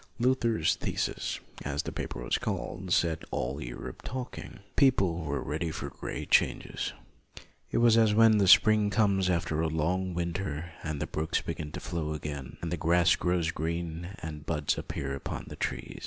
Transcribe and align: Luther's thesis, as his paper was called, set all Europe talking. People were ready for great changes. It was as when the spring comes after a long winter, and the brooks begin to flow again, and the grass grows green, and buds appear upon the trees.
Luther's 0.17 0.73
thesis, 0.77 1.39
as 1.63 1.83
his 1.83 1.93
paper 1.93 2.23
was 2.23 2.39
called, 2.39 2.91
set 2.91 3.23
all 3.29 3.61
Europe 3.61 4.01
talking. 4.01 4.61
People 4.75 5.19
were 5.19 5.43
ready 5.43 5.69
for 5.69 5.91
great 5.91 6.31
changes. 6.31 6.93
It 7.69 7.77
was 7.77 7.97
as 7.97 8.15
when 8.15 8.39
the 8.39 8.47
spring 8.47 8.89
comes 8.89 9.29
after 9.29 9.61
a 9.61 9.67
long 9.67 10.15
winter, 10.15 10.71
and 10.81 10.99
the 10.99 11.05
brooks 11.05 11.41
begin 11.43 11.71
to 11.73 11.79
flow 11.79 12.13
again, 12.15 12.57
and 12.63 12.71
the 12.71 12.77
grass 12.77 13.15
grows 13.15 13.51
green, 13.51 14.15
and 14.23 14.43
buds 14.47 14.75
appear 14.75 15.13
upon 15.13 15.43
the 15.49 15.55
trees. 15.55 15.99